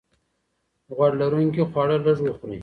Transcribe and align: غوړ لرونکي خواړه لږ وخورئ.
غوړ 0.95 1.11
لرونکي 1.21 1.63
خواړه 1.69 1.97
لږ 2.05 2.17
وخورئ. 2.23 2.57